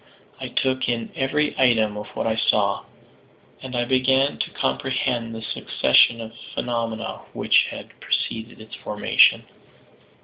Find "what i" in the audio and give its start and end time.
2.15-2.35